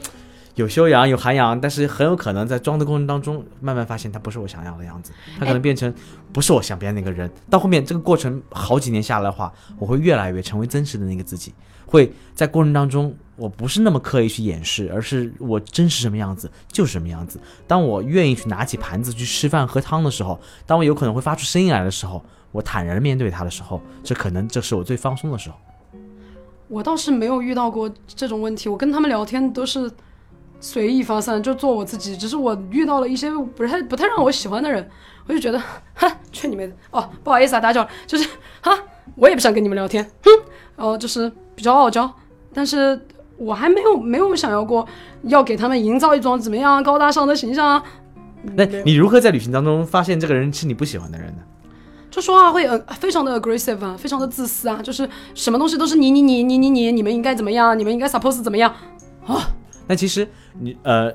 [0.55, 5.93] 有修养、有涵养，但是很有可能在装的过程当中，慢慢发现他不是我想要的样子，他可能变成
[6.31, 7.29] 不是我想变那个人。
[7.49, 11.53] 到后面这个过程好几年下来的话，我会越来越成为真实的那个自己。
[11.85, 17.39] 会在过程当中，我不是那么刻意去掩饰，而是我真是什么样子就是什么样子。
[17.67, 25.55] 当我愿意去拿起盘子去吃饭喝汤的时候，当我有可能会发出声音来的时候，我坦然面对它的时候，这可能这是我最放松的时候。
[26.67, 29.91] 我倒是没有遇到过这种问题，我跟他们聊天都是
[30.59, 32.15] 随意发散，就做我自己。
[32.17, 34.89] 只是我遇到了一些不太不太让我喜欢的人，
[35.27, 35.61] 我就觉得，
[35.93, 36.73] 哈，去你妹的！
[36.91, 38.27] 哦，不好意思啊，打搅，就是
[38.61, 38.71] 哈，
[39.15, 40.31] 我也不想跟你们聊天，哼，
[40.77, 42.11] 哦就是比较傲娇，
[42.53, 42.99] 但是
[43.43, 44.87] 我还没有没有想要过
[45.23, 47.83] 要给他们营造一种怎么样高大上的形象啊。
[48.55, 51.41] 那你如何在旅行当中发现这个人是你不喜欢的人呢？
[52.11, 58.71] 就说话会呃非常的 aggressive 啊，非常的自私啊，就是什么东西都是你你你你你你，你们应该怎么样，你们应该 suppose 怎么样
[59.25, 59.49] 啊？
[59.87, 60.27] 那其实
[60.59, 61.11] 你呃，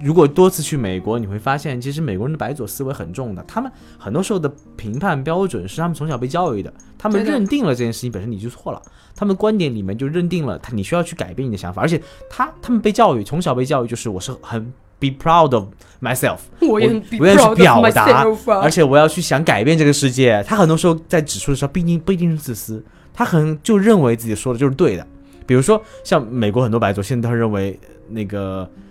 [0.00, 3.44] 如果多次去美国，你会发现，其实美国人的白左思维很重的。
[3.46, 8.82] 他们很多时候的评判标准是他们从小被教育的，他们认定了这件事情本身你就错了，
[9.14, 15.64] 他们观点里面就认定了他你需要去改变你的想法，而且他他们被教育从小被教育就是我是很 be proud of
[16.00, 16.80] myself， 我
[17.18, 18.24] 我要去表达
[18.60, 20.42] 而且我要去想改变这个世界。
[20.46, 25.06] 他很多时候在指出的时候，不一定不一定是自私，他可能就认为自己说的就是对的。
[25.44, 28.82] 比如说，像美国很多白左现在他认为那个，嗯，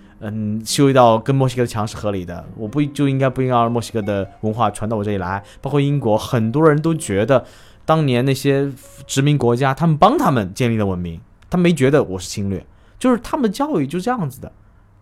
[0.65, 5.43] 修一道跟墨西哥的墙是合理的，我不就应该不应该让墨西哥的文化传到我这里来？
[5.61, 7.43] 包括英国，很多人都觉得
[7.85, 8.71] 当年那些
[9.07, 12.65] 殖民国家，他们帮他们建立了文明，他没觉得我是侵略，
[12.99, 14.51] 就是他们的教育就这样子的。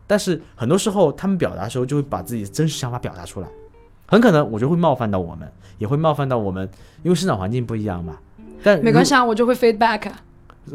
[0.07, 3.47] 但是很多时候，他们表达的时候就会把自己的真实想法表达出来，
[4.07, 6.67] 很可能我就会冒犯到我们，也会冒犯到我们，
[7.03, 8.17] 因为生长环境不一样嘛。
[8.63, 10.09] 但没关系啊，我就会 feedback，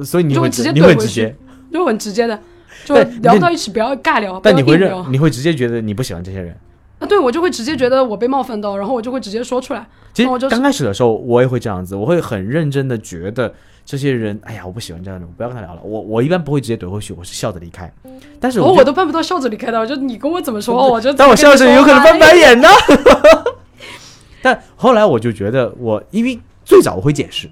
[0.02, 1.34] 所以你会就会直接你会直接，
[1.72, 2.38] 就很直接的，
[2.84, 6.56] 就聊不到一起，不要尬聊，不但你会认，你会直接觉得你不喜欢这些人。
[6.98, 9.86] 啊，对我就会直接觉得我被冒犯到，然后我就会直接说出来。
[10.12, 13.52] 其实我就刚开始的时候，我也会这样子，我会很认真的觉得
[13.84, 15.80] 这些人，哎呀，我不喜欢这样的人，我不要跟他聊了。
[15.82, 17.92] 我我一般不会直接怼回去，我是笑着离开。
[18.38, 22.68] 但是哦，我就我都办不到笑着离开的，就你跟我怎么说，我就但我笑着着有可能翻白眼呢。
[24.40, 27.48] 但后来我就觉得我，因为最早我会解释，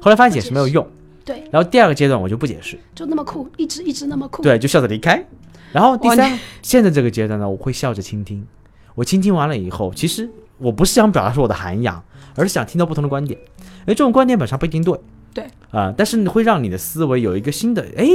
[0.00, 0.86] 后来发现解释没有用，
[1.26, 4.44] 对，然后第二个阶段我就不解释，就那么酷，一直一直那么酷。
[4.44, 5.26] 对，就笑着离开。
[5.72, 8.46] 然后第三，现在这个阶段呢，我会笑着倾听。
[8.94, 12.00] 我倾听完了以后，其实我不是想表达出我的涵养，
[12.36, 13.38] 而是想听到不同的观点。
[13.86, 14.96] 而这种观点本身不一定对，
[15.36, 18.06] 对啊、但是会让你的思维有一个新的，哎，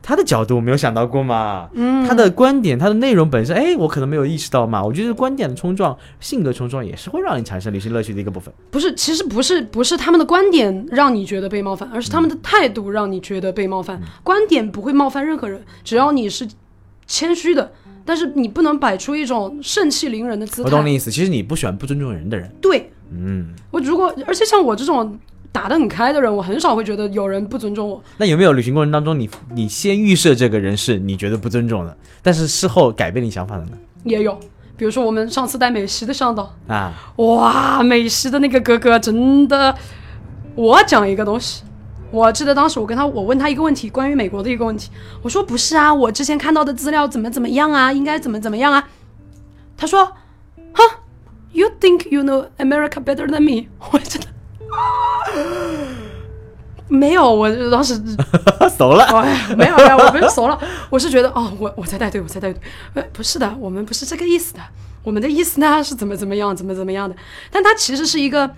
[0.00, 4.84] 他的角度我没有想到过嘛，嗯，他的观点，他的内容本身，哎，我可能没有意识到嘛。
[4.84, 8.54] 我觉得观点的冲撞、性格冲撞也是会让你产生旅行乐趣的一个部分。
[8.70, 14.00] 不是，其实不是不是他们的观点让你觉得被冒犯，而是他们的态度让你觉得被冒犯。
[14.22, 16.46] 观点不会冒犯任何人，只要你是
[17.08, 17.72] 谦虚的，
[18.04, 20.66] 但是你不能摆出一种盛气凌人的姿态。
[20.66, 25.18] 我懂你意思，其实你不喜欢不尊重人的人，对嗯，我如果，而且像我这种
[25.52, 28.02] 打得很开的人，我很少会觉得有人不尊重我。
[28.18, 33.72] 那有没有旅行过程当中你，你先预设这个人是你觉得不尊重的，但是事后改变你想法的呢？
[34.04, 34.38] 也有，
[34.76, 39.74] 比如说我们上次带美食的向导，啊，哇，美食的那个哥哥真的，
[40.54, 41.64] 我讲一个东西，
[42.10, 44.90] 我记得当时我跟他，我问他一个问题，关于美国的一个问题，
[45.22, 48.88] 我说不是啊，我之前看到的资料怎么怎么样啊，应该怎么怎么样啊？
[49.76, 50.04] 他说，
[50.72, 50.82] 哈
[51.52, 53.68] ，You think you know America better than me？
[53.90, 54.28] 我真的。
[56.88, 58.00] 没有，我当时
[58.78, 59.04] 熟了。
[59.04, 60.56] 哎，没有没有，我不是怂了，
[60.88, 62.60] 我是觉得哦，我我在带队，我在带队，
[62.94, 64.60] 呃，不是的，我们不是这个意思的，
[65.02, 67.16] 我们的意思呢是怎么怎么样，怎么怎么样的，
[67.50, 68.48] 但他其实是一个，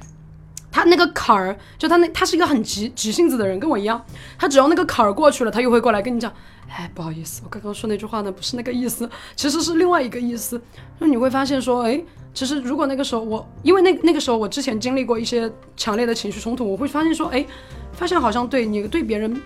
[0.70, 4.04] 他那个坎儿，就他那他是一个很急急性子的人，跟我一样，
[4.38, 6.30] 他只要那个坎儿过去了，他又会过来跟你讲，
[6.68, 10.60] 哎，不好意思，我刚刚说那句话呢不是那个意思，其实是另外一个意思，
[10.98, 12.02] 那你会发现说，哎。
[12.34, 17.44] 其实，如果那个时候我，因为那那个时候我之前经历过一些强烈的情绪冲突，我会发现说，哎，
[17.92, 19.42] 发现好像对你对别人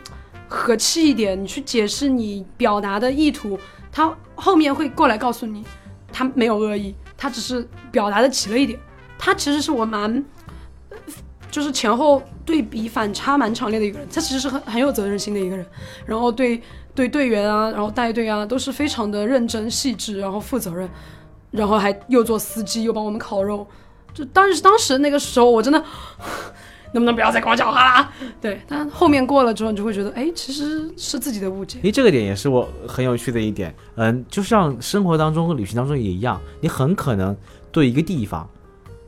[0.47, 3.59] 和气一点，你去解释你表达的意图，
[3.91, 5.65] 他后面会过来告诉你，
[6.13, 8.79] 他没有恶意，他只是表达的急了一点。
[9.19, 10.23] 他其实是我蛮，
[11.51, 14.07] 就是前后对比反差蛮强烈的一个人。
[14.13, 15.65] 他其实是很很有责任心的一个人，
[16.05, 16.61] 然后对
[16.95, 20.89] 对队员啊，然后带队啊，都是非常的认真细致，然后负责任，
[21.51, 23.67] 然后还又做司机，又帮我们烤肉。
[24.13, 25.83] 就当时当时那个时候，我真的
[26.93, 28.13] 能不能不要再跟我讲话啦？
[28.43, 31.79] 对，但后面过了之后，你就会觉得，哎，其实是自己的误解。
[31.79, 37.35] 因为这个点也是我很有趣的一点，嗯，就像生活当中和旅行当中也一样，你很可能
[37.71, 38.47] 对一个地方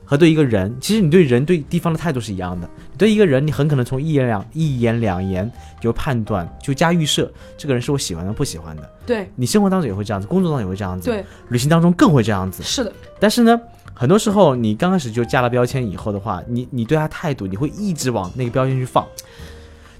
[0.07, 2.66] 和对一个人，其实你对人对地方的态度是一样的。
[2.94, 7.28] 你对一个人，你很可能从一言两一言两言就判断，就加预设，
[7.59, 8.88] 这个人是我喜欢的不喜欢的。
[9.04, 12.62] 对你生活当中也会这样子，工作当中也会这样子，对，旅行当中更会这样子。
[12.62, 13.61] 是的，但是呢，
[13.92, 19.04] 很多时候你刚开始就加了标签以后的话，你你对他态度，你会一直往那个标签去放，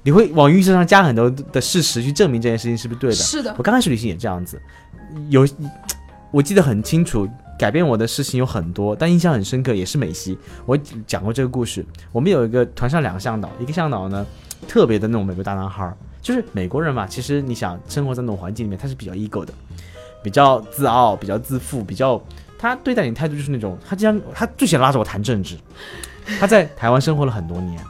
[0.05, 3.17] 你会往预设上加很多的事实去证明这件事情是不是对的。
[3.17, 4.63] 是的我，刚开始旅行也这样子，
[5.31, 5.47] 有
[6.31, 7.29] 我记得很清楚，
[7.59, 10.37] 改变我的事情有很多，但印象很深刻也是美西。
[10.67, 14.27] 我讲过这个故事，我们有一个团上两个向导，一个向导呢
[14.67, 19.53] 特别的那种美国大男孩，就是美国人嘛，其实你想生活在那种环境里面，他是比较 ego 的，
[20.23, 22.21] 比较自傲，比较自负，比较
[22.59, 25.57] 他对待你态度就是那种，他经常他最喜欢拉着我谈政治，
[26.41, 27.81] 他在台湾生活了很多年，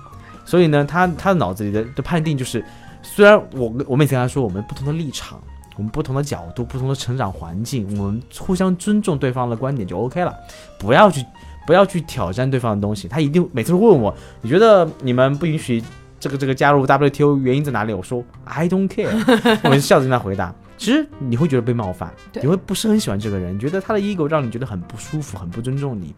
[0.44, 2.62] 所以呢，他他的脑子里的的判定就是，
[3.02, 5.40] 虽然我我每次跟他说我们不同的立场。
[5.76, 10.34] 我们不同的角度、不同的成长环境，我们互相尊重对方的观点就 OK 了，
[10.78, 11.24] 不要去
[11.66, 13.08] 不要去挑战对方的东西。
[13.08, 15.82] 他一定每次都会问我，你觉得你们不允许
[16.20, 17.92] 这个这个加入 WTO 原因在哪里？
[17.92, 19.10] 我说 I don't care，
[19.64, 20.54] 我就笑着跟他回答。
[20.76, 26.14] 其实你会觉得被冒犯，你会不是很喜欢这个人，你觉得他的 ego 让你觉得很不舒服、很不尊重你。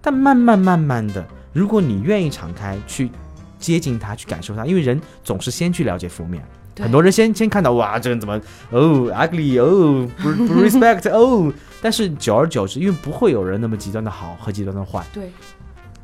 [0.00, 3.10] 但慢慢慢慢的，如果你愿意敞开去
[3.58, 6.42] 接近他、去感受他，因为人总是先去了解负面。
[6.80, 6.84] 对。
[6.84, 8.40] 很多人先先看到哇，这个人怎么
[8.70, 15.30] 哦 ugly 哦不不 respect 哦，但是久而久之，因为不会有人那么极端的好和极端的坏，对，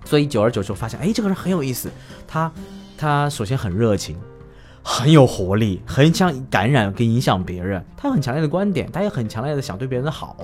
[0.04, 1.90] 所以久而久之我发现，哎，这个人很有意思，
[2.28, 2.52] 他
[2.96, 4.16] 他首先很热情，
[4.88, 10.36] 很有活力，很想感染跟影响别人，他有很强烈的观点，他也很强烈的想对别人的好。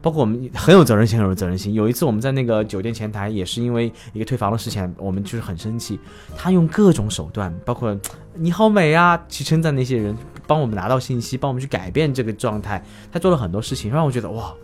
[0.00, 1.74] 包括我们很有责任心，很有责任心。
[1.74, 5.98] 有一次我们在那个酒店前台，也是因为一个退房的事情，我们就是很生气。
[6.36, 7.96] 他用各种手段，包括
[8.34, 10.16] 你好美啊，去称赞那些人，
[10.46, 12.80] 帮我们拿到信息，帮我们去改变这个状态。
[13.10, 14.54] 他做了很多事情，让我觉得哇，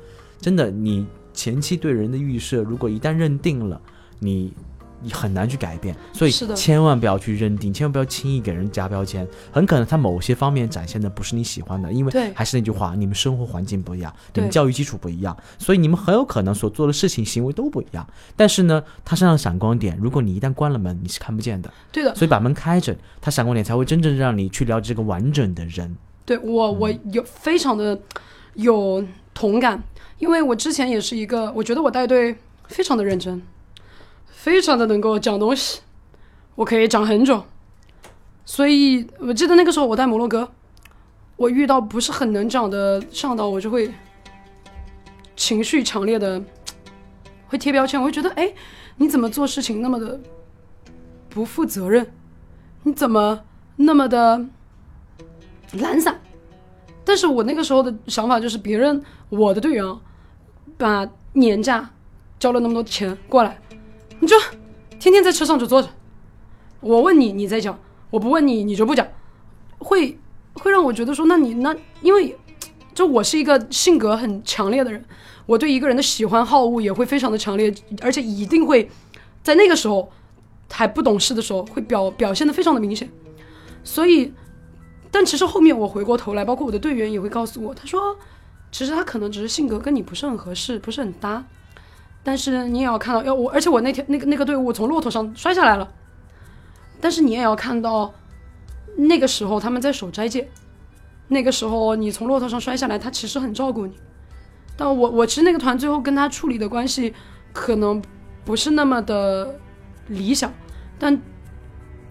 [0.40, 3.80] 真的，你前期对人的预设，如果一旦认定了，
[4.20, 4.52] 你
[5.02, 5.94] 你很难去改变。
[6.12, 9.26] 所以千万不要去认定，千万不要轻易给人加标签。
[9.52, 18.06] 很可能他某些方面展现的不是你喜欢的，因为对还是那句话，你们生活环境不一样，你们对教育基础不一样，所以你们很有可能所做的事情、行为都不一样。
[18.36, 21.72] 但是呢，他身上的闪光点，如果你一旦关了门，你是看不见的。
[21.92, 25.96] 对的，所以把门开着，他闪光点才会真正让你去了解这个完整的人。
[26.24, 27.98] 对我我有非常的
[28.54, 29.82] 有同感，
[30.18, 33.40] 因为我之前也是一个，我觉得我带队非常的认真，
[34.48, 35.82] 非常的能够讲东西，
[36.54, 37.44] 我可以讲很久。
[38.46, 40.50] 所以我记得那个时候我带摩洛哥，
[41.36, 43.92] 我遇到不是很能讲的向导，我就会
[45.36, 46.42] 情绪强烈的
[47.48, 48.50] 会贴标签，我会觉得哎，
[48.96, 50.18] 你怎么做事情那么的
[51.28, 52.10] 不负责任？
[52.84, 53.42] 你怎么
[53.76, 54.46] 那么的
[55.72, 56.22] 懒散？
[57.04, 60.00] 但是我那个时候的想法就是，别人我的队员啊，
[60.78, 61.90] 把年假
[62.38, 63.60] 交了那么多钱过来，
[64.20, 64.36] 你就
[64.98, 65.88] 天天在车上就坐着。
[66.80, 67.74] 我问你，你在讲；
[68.10, 69.06] 我不问你，你就不讲，
[69.78, 70.18] 会
[70.54, 72.36] 会让我觉得说，那你那因为
[72.94, 75.04] 就我是一个性格很强烈的人，
[75.46, 78.88] 我对一个人的喜欢好恶也会非常的强烈，而且一定会
[79.42, 80.10] 在那个时候
[80.70, 83.08] 还不懂事的时候会表表现的非常的明显，
[83.82, 84.32] 所以，
[85.10, 88.16] 但其实后面我回过头来，包括我的队员也会告诉我，他说，
[88.70, 91.44] 其实他可能只是性格跟你不是很合适，不是很搭，
[92.28, 95.90] 但是你也要看到，要我，而且我那天那个那个队伍从骆驼上摔下来了，
[97.00, 98.12] 但是你也要看到，
[98.98, 100.46] 那个时候他们在守斋戒，
[101.28, 103.96] 那个时候你从骆驼上摔下来，他其实很照顾你，
[104.76, 107.14] 但我我其实那个团最后跟他处理的关系
[107.50, 108.02] 可能
[108.44, 109.58] 不是那么的
[110.08, 110.52] 理想，
[110.98, 111.18] 但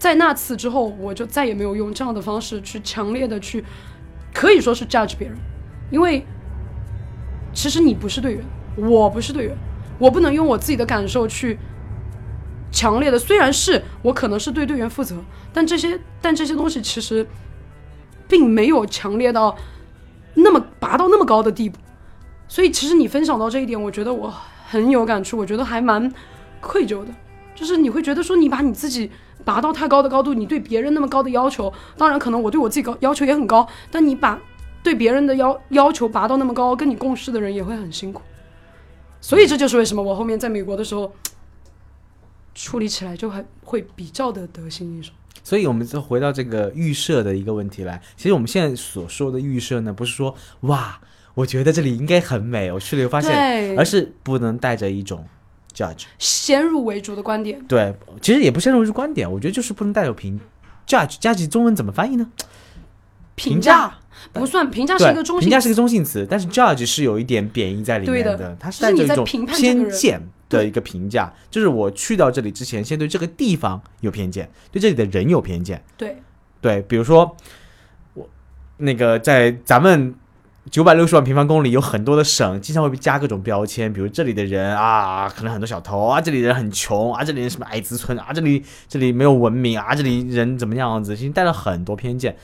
[0.00, 3.64] 在那次之后，我就再也没有用这样的方式去强烈的去，
[4.34, 5.38] 可以说是 judge 别人，
[5.92, 6.26] 因为
[7.52, 8.44] 其实你不是队员，
[8.76, 9.56] 我不是队员，
[9.98, 11.58] 我不能用我自己的感受去
[12.70, 15.16] 强烈的，虽然是我可能是对队员负责，
[15.52, 17.26] 但这些但这些东西其实
[18.28, 19.56] 并没有强烈到
[20.34, 21.78] 那么拔到那么高的地步，
[22.46, 24.32] 所以其实你分享到这一点，我觉得我
[24.68, 26.12] 很有感触，我觉得还蛮
[26.60, 27.12] 愧疚的。
[27.54, 29.10] 就是你会觉得说，你把你自己
[29.44, 34.38] 拔到太高的高度，你对别人那么高的要求，当然可能我对我自己高要求也很高，但你把
[34.82, 38.22] 对别人的要要求拔到那么高，跟你共事的人也会很辛苦。
[39.20, 41.12] 所以这就是为什么我后面在美国的时候，
[42.54, 45.12] 处理起来就很会比较的得心应手。
[45.44, 48.02] 所以我们就回到这个预设的一个问题来。
[48.16, 51.00] 其实我们现在所说的预设呢，不是说哇，
[51.34, 55.24] 我觉得这里应该很美，我去了又发现，而是不能带着一种
[55.74, 56.04] judge。
[56.18, 60.38] 先入为主的观点，对，其实也不先入为主观点，我觉得就是不能带有评
[60.86, 61.18] judge。
[61.18, 62.30] judge 中文怎么翻译呢？
[63.38, 63.94] 评价
[64.32, 75.82] 不算评价是一个，中性，评价是一个中性词，但是 judge 是有一点贬义在里面对的它是你带着一种偏见的一个评价，就是我去到这里之前，先对这个地方有偏见，对这里的人有偏见。
[75.96, 76.16] 对
[76.60, 77.36] 对，比如说
[78.14, 78.28] 我
[78.78, 80.14] 那个在咱们
[80.70, 92.36] 九百六十万平方公里有很多的省，经常会被加各种标签，比如这里的人啊，可能很多小偷啊，这里人很穷啊，这里人什么矮子村啊，这里这里没有文明啊，这里人怎么样子，其实带了很多偏见。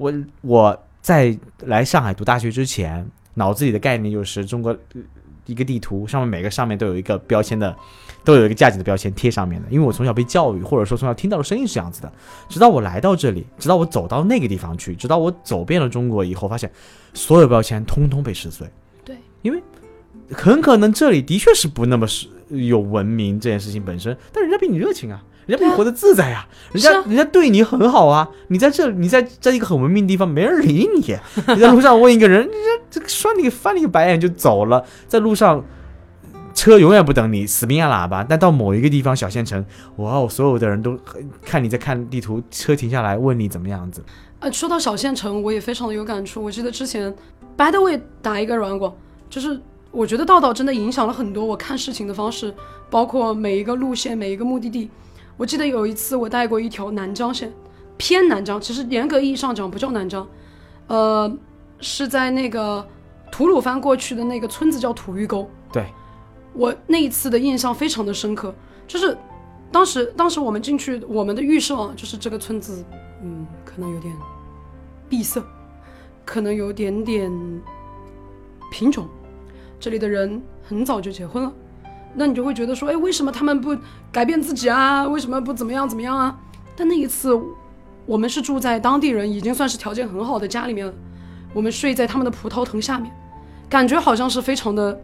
[0.00, 0.10] 我
[0.40, 5.00] 我在来上海读大学之前，脑子里的概念就是中国呃
[5.44, 7.76] 一个地图上面每个上面都有一个标签的，
[8.24, 9.68] 都有一个价值的标签贴上面的。
[9.70, 12.10] 因为我从小被教育，或者说从小听到的声音是这样子的。
[12.48, 16.70] 直到我来到这里，直到我走到那个地方去，直到我走遍了中国以后，发现
[17.12, 18.66] 所有标签通通被撕碎。
[19.04, 19.62] 对，因为
[20.32, 28.28] 很可能这里的确是不那么是有文明这件事情本身，但人家比你热情啊，人家比你活得自在啊，人家、啊人家对你很好啊。
[28.48, 31.00] 你在这，你在在一个很文明的地方，没人理你。
[31.54, 35.64] 你在路上问一个人，人家这个刷你翻你个白眼就走了，在路上。
[36.52, 38.22] 车永远不等你，死命按喇叭。
[38.28, 39.64] 但到某一个地方，小县城，
[39.96, 40.98] 哇哦，所有的人都
[41.42, 44.04] 看你在看地图，车停下来问你怎么样子。
[44.40, 46.42] 呃，说到小县城，我也非常的有感触。
[46.42, 47.14] 我记得之前
[47.56, 48.92] ，by the way，打一个软广，
[49.30, 49.58] 就是
[49.90, 52.52] 我觉得道道真的影响了很多我看事情的方式，
[52.90, 54.90] 包括每一个路线、每一个目的地。
[55.40, 57.50] 我记得有一次我带过一条南疆线，
[57.96, 60.28] 偏南疆，其实严格意义上讲不叫南疆，
[60.86, 61.34] 呃，
[61.78, 62.86] 是在那个
[63.32, 65.48] 吐鲁番过去的那个村子叫吐峪沟。
[65.72, 65.86] 对，
[66.52, 68.54] 我那一次的印象非常的深刻，
[68.86, 69.16] 就是
[69.72, 72.84] 当时当时我们进去，我们的预设啊，就是这个村子，
[73.22, 74.14] 嗯，可能有点
[75.08, 75.42] 闭塞，
[76.26, 77.32] 可能有点点
[78.70, 79.08] 贫穷，
[79.78, 81.50] 这里的人很早就结婚了，
[82.14, 83.76] 那你就会觉得说，哎，为什么他们不
[84.10, 85.06] 改变自己啊？
[85.06, 86.38] 为什么不怎么样怎么样啊？
[86.76, 87.38] 但那一次，
[88.06, 90.92] 我们是住在当地人已经算是条件很好的家里面了，
[91.54, 93.12] 我们睡在他们的葡萄藤下面，
[93.68, 95.00] 感觉好像是非常的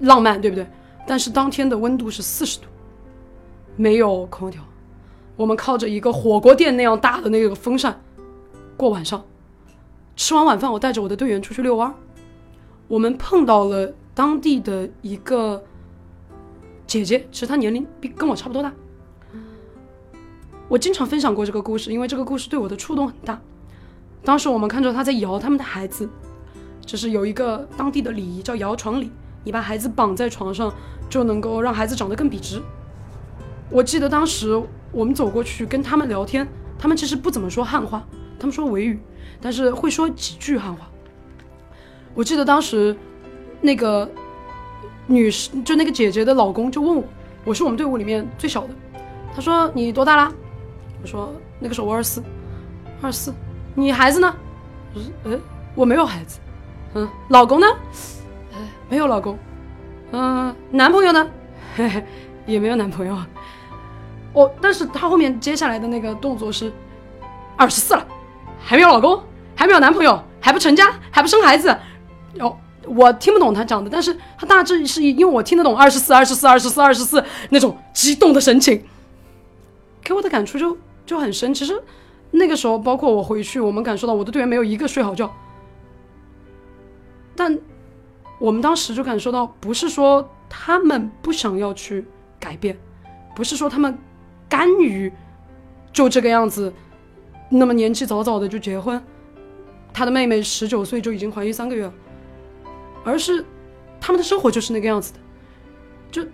[0.00, 0.66] 浪漫，对不对？
[1.06, 2.66] 但是当天的温度是四十度，
[3.76, 4.62] 没有空调，
[5.36, 8.00] 我们靠着一个火锅店那样大的那个风扇
[8.76, 9.22] 过晚上。
[10.16, 11.94] 吃完晚饭，我带着我的队员出去遛弯儿，
[12.88, 15.62] 我们碰到了当地的一个
[16.88, 18.72] 姐姐，其实她年龄比跟我差不多大。
[20.66, 23.40] 我经常分享过这个故事，因为这个故事对我的触动很大。
[24.24, 26.10] 当时我们看着她在摇他们的孩子，
[26.84, 29.08] 就是有一个当地的礼仪叫摇床礼，
[29.44, 30.74] 你把孩子绑在床上，
[31.08, 32.60] 就能够让孩子长得更笔直。
[33.70, 36.44] 我记得当时我们走过去跟他们聊天，
[36.76, 38.04] 他们其实不怎么说汉话，
[38.36, 38.98] 他们说维语，
[39.40, 40.90] 但是会说几句汉话。
[42.16, 42.96] 我记得当时
[43.60, 44.08] 那个
[45.06, 47.04] 女士，就那个姐姐的老公就问我，
[47.44, 48.70] 我是我们队伍里面最小的，
[49.34, 50.32] 他说你多大啦？
[51.02, 52.22] 我说那个时候我二四，
[53.00, 53.32] 二四，
[53.74, 54.34] 你孩子呢？
[54.94, 55.38] 我说呃
[55.74, 56.38] 我没有孩子，
[56.94, 57.66] 嗯，老公呢？
[58.52, 59.38] 呃没有老公，
[60.12, 61.30] 嗯、男朋友呢？
[61.76, 62.04] 嘿嘿，
[62.46, 63.16] 也没有男朋友。
[64.34, 66.72] 哦，但是他后面接下来的那个动作是
[67.56, 68.06] 二十四了，
[68.58, 69.22] 还没有老公，
[69.54, 71.68] 还没有男朋友，还不成家，还不生孩子。
[72.40, 72.56] 哦，
[72.88, 78.82] 我听不懂他讲的，但是他大致是因为我听得懂二十四、二十四、二十四、二十四那种激动的神情，
[80.02, 80.76] 给我的感触就
[81.06, 81.52] 就很深。
[81.52, 81.80] 其实
[82.30, 85.32] 那个时候，包括我回去，我们感受到我的队员没有一个睡好觉，
[87.36, 87.58] 但
[88.38, 92.04] 我们当时就感受到，不是说他们不想要去
[92.38, 92.78] 改变，
[93.34, 93.98] 不是说他们
[94.48, 95.12] 甘于
[95.92, 96.72] 就这个样子，
[97.50, 99.02] 那么年纪早早的就结婚，
[99.92, 101.92] 他的妹妹十九岁就已经怀孕三个月了，
[103.08, 103.44] 而是
[104.00, 105.18] 他们的生活就是那个样子的。
[106.10, 106.26] 就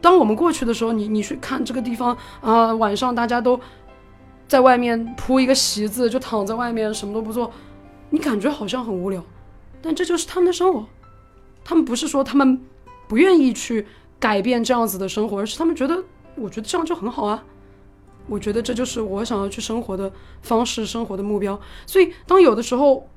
[0.00, 3.58] 当我们过去的时候，你你去看这个地方啊、晚上大家都
[4.46, 7.50] 在外面铺一个席子，就躺在外面什么都不做，
[8.10, 9.22] 你感觉好像很无聊，
[9.82, 10.86] 但这就是他们的生活。
[11.64, 12.60] 他们不是说他们
[13.06, 13.86] 不愿意去
[14.18, 16.02] 改变这样子的生活，而是他们觉得，
[16.36, 17.44] 我觉得这样就很好啊。
[18.26, 20.10] 我觉得这就是我想要去生活的
[20.42, 21.60] 方式，生活的目标。
[21.86, 23.08] 所以，当有的时候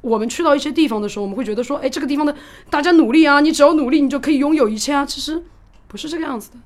[0.00, 2.34] 我们去到一些地方的时候，我们会觉得说，哎，这个地方的
[2.68, 5.04] 大家努力啊，你只要努力，你就可以拥有一切啊。
[5.04, 5.42] 其实
[5.86, 6.58] 不是这个样子的，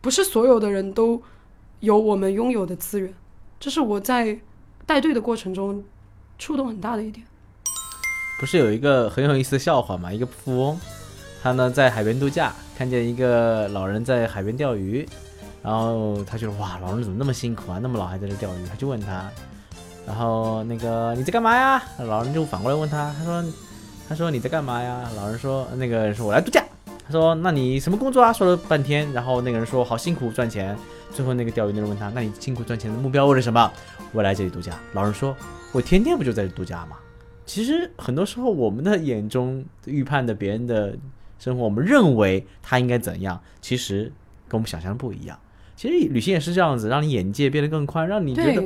[0.00, 1.20] 不是所有的人都
[1.80, 3.12] 有我们拥有的资源。
[3.58, 4.38] 这是我在
[4.84, 5.82] 带队的过程中
[6.38, 7.26] 触动很大的一点。
[8.38, 10.12] 不是有一个很有意思的笑话吗？
[10.12, 10.78] 一个富翁，
[11.42, 15.08] 他呢在海边度假，看见一个老人在海边钓鱼，
[15.62, 19.28] 然后他觉得哇，老人怎么那么辛苦啊，那么老还在这钓鱼，他就问他，
[20.06, 21.82] 然后那个你在干嘛呀？
[21.98, 23.44] 老人就反过来问他，他说
[24.08, 25.02] 他说你在干嘛呀？
[25.16, 26.64] 老人说那个人说我来度假。
[27.04, 28.32] 他说那你什么工作啊？
[28.32, 30.76] 说了半天，然后那个人说好辛苦赚钱。
[31.12, 33.72] 最后那个钓鱼的人问他，那你辛苦赚钱的目标为了什么？
[34.12, 34.72] 我来这里度假。
[34.92, 35.34] 老人说，
[35.72, 36.96] 我天天不就在这度假吗？
[37.46, 40.96] 其实很多时候，我们的眼中预判的别人的
[41.38, 44.12] 生活，我们认为他应该怎样，其实
[44.48, 45.38] 跟我们想象的不一样。
[45.76, 48.64] 其实旅行也是这样子，让你眼界变得更宽，让你觉得，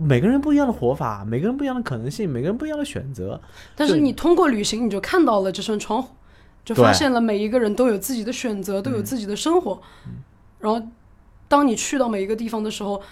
[0.00, 3.38] 每个人不一样的活法，每个人不一样的可能性，每个人不一样的选择。
[3.76, 6.14] 但是你通过旅行，你就看到了这扇窗户，
[6.64, 9.80] 就发现了每一个人都有自己的选择，都有自己的生活。
[10.58, 10.82] 然后，
[11.46, 13.02] 当你去到每一个地方的时候，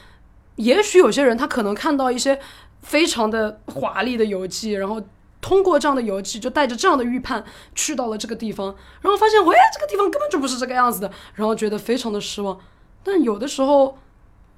[0.57, 2.41] 也许有些人他可能看到一些
[2.81, 5.03] 非常的华丽的游记，然后
[5.43, 12.59] 通过这样的游记，就带着这样的预判去到了这个地方，然后发现，喂，这个地方根本就不是这个样子的，然后觉得非常的失望。
[13.05, 13.97] 但有的时候，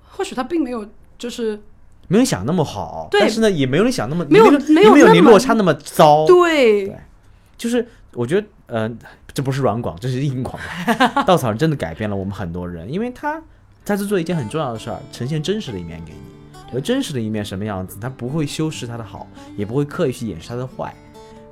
[0.08, 0.86] 或许他并没有，
[1.18, 1.60] 就是
[2.08, 6.24] 没有你想那么好，对但是呢，也没有你想那么没有没没有没有你落差那么糟。
[6.26, 6.96] 对对
[7.58, 8.90] 就是我觉得，呃，
[9.34, 10.58] 这不是软广，这是硬广。
[11.26, 13.42] 稻草人真的改变了我们很多人，因为他
[13.84, 16.18] 他是做一件很重要的事儿，呈现真实的一面给你。
[16.72, 19.26] 而真实的一面什么样子，他不会修饰他的好，
[19.56, 20.94] 也不会刻意去掩饰他的坏，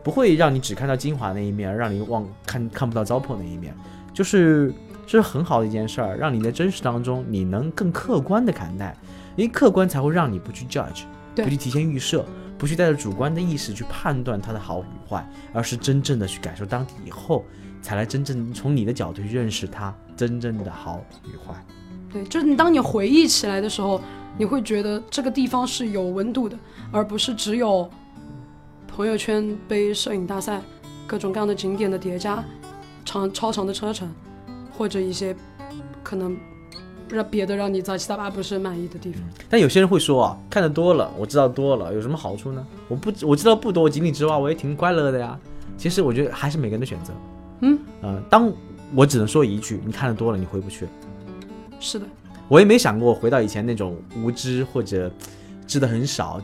[0.02, 3.74] 不会让你只看到精华那一面，让你忘看看不到糟粕那一面。
[4.12, 4.72] 就是
[5.06, 8.96] 这是很好的一件事儿，让你在真实当中你能更客观的看待，
[9.36, 11.02] 因为客观才会让你不去 judge，
[11.34, 12.24] 不去提前预设，
[12.56, 17.44] 不去带着主观的意识去判断它的好与坏，而是真正的去感受当地以后，
[17.82, 21.54] 才来真正从你的角度去认识它真正的好与坏。
[22.12, 24.00] 对，就是你当你回忆起来的时候，
[24.38, 26.56] 你会觉得这个地方是有温度的，
[26.90, 27.90] 而不是只有
[28.86, 30.62] 朋友圈被摄影大赛、
[31.06, 32.42] 各种各样的景点的叠加、
[33.04, 34.08] 长超长的车程，
[34.76, 35.34] 或者一些
[36.02, 36.36] 可能
[37.08, 39.22] 让别的让你杂七杂八不是很满意的地方。
[39.48, 42.66] 但有些人会说啊，看得多了，我知道多了，有什么好处呢？
[42.88, 45.38] 我不我知道不多，井底之蛙我也挺快乐的呀。
[45.76, 47.12] 其实我觉得还是每个人的选择。
[47.60, 48.52] 嗯呃，当
[48.94, 50.86] 我只能说一句，你看得多了，你回不去。
[51.80, 52.06] 是的，
[52.48, 55.10] 我也没想过回到以前那种无知或者
[55.66, 56.40] 知的很少、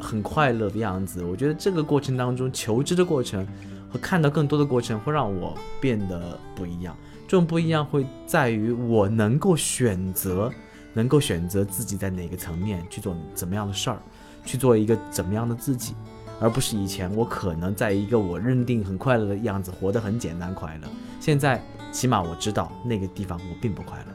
[0.00, 1.24] 很快乐的样子。
[1.24, 3.46] 我觉得这个过程当中，求知的过程
[3.90, 6.96] 和看到更多的过程，会让我变得不一样。
[7.30, 10.50] 这种不一样会在于我能够选择，
[10.92, 14.02] 能够选择自己在哪个层面去做怎么样的事儿，
[14.44, 15.94] 去做一个怎么样的自己，
[16.40, 20.88] 而不是以前我可能在一个我认定很快乐的样子，活得很简单快乐。
[21.20, 24.06] 现在起码我知道那个地方我并不快乐。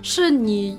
[0.00, 0.78] 是你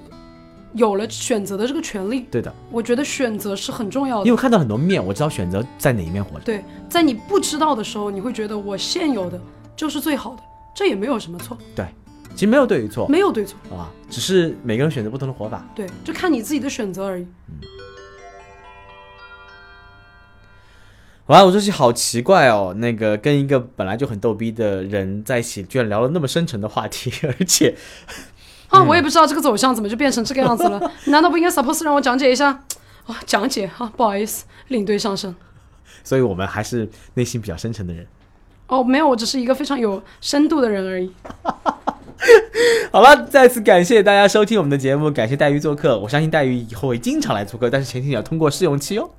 [0.71, 2.27] 有了选择的这个权利。
[2.31, 2.55] 对的。
[2.71, 4.21] 我觉得选择是很重要的。
[4.21, 6.45] 因为我看到很多面，我知道选择在哪一面活着。
[6.45, 9.37] 对，在你不知道的时候，你会觉得我现有的
[9.75, 10.43] 就是最好的，
[10.73, 11.85] 这也没有什么错，对
[12.33, 13.57] 其实没有对与错没有对错。
[13.69, 15.65] 啊，只是每个人选择不同的活法。
[15.75, 17.27] 对，就看你自己的选择而已。
[21.27, 27.75] 哇，我这期好奇怪哦，那个跟一个本来就很逗逼的人在一起，居然聊了那么深沉的话题， 而且
[28.69, 30.91] 啊，我也不知道这个走向怎么就变成这个样子了。
[31.07, 32.63] 难道不应该 suppose 让我讲解一下？
[33.05, 35.33] 哦，讲解啊，不好意思，领队上升。
[36.03, 38.07] 所以我们还是内心比较深沉的人。
[38.71, 41.11] 哦，没有，我只是一个非常有深度的人而已。
[42.89, 45.99] 好了，再次感谢大家收听我们的节目，感谢黛玉做客。
[45.99, 49.09] 我相信黛玉以后会经常来做客，但是前提你要通过试用期哦。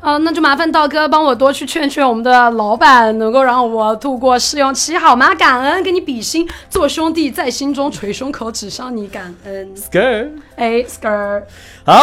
[0.00, 5.32] 啊，那就麻烦道哥帮我多去劝劝我们的老板，能够让我度过试用期好吗？
[5.34, 9.68] 感恩，给你比心，做兄弟在心中，捶胸口指向你感恩。
[9.76, 11.42] Skr，哎，skr，
[11.84, 12.00] 好，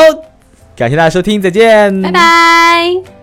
[0.75, 3.22] 感谢大家收听，再见，拜拜。